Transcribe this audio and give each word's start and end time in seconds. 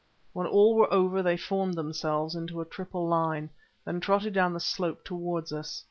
When 0.33 0.47
all 0.47 0.73
were 0.73 0.91
over 0.91 1.21
they 1.21 1.37
formed 1.37 1.75
themselves 1.75 2.33
into 2.33 2.59
a 2.59 2.65
triple 2.65 3.07
line, 3.07 3.51
then 3.85 3.99
trotted 3.99 4.33
down 4.33 4.51
the 4.53 4.59
slope 4.59 5.05
towards 5.05 5.53
us. 5.53 5.79